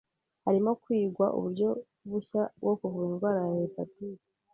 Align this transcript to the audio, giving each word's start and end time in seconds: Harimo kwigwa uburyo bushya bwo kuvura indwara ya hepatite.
Harimo 0.45 0.71
kwigwa 0.83 1.25
uburyo 1.37 1.69
bushya 2.09 2.43
bwo 2.61 2.73
kuvura 2.79 3.05
indwara 3.09 3.39
ya 3.49 3.55
hepatite. 3.61 4.25